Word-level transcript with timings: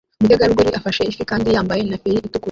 Umutegarugori 0.19 0.69
afashe 0.79 1.01
ifi 1.11 1.23
kandi 1.31 1.47
yambaye 1.55 1.81
na 1.83 1.99
feri 2.01 2.17
itukura 2.27 2.37